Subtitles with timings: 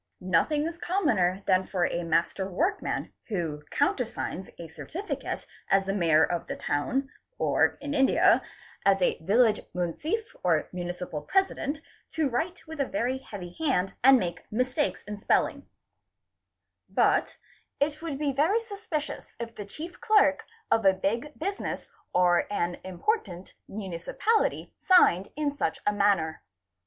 [0.19, 6.23] Nothing is commoner— than for a master workman who countersigns a certificate as the Mayor
[6.23, 8.41] of the Town or, in India,
[8.83, 11.81] as a Village Munsiff or Municipal President
[12.13, 15.67] to write with a heavy hand and make mistakes in spelling;
[16.89, 17.37] but
[17.79, 22.79] it would be very suspicious if the chief clerk of a big business or an
[22.83, 26.41] important municipality signed in such a manner.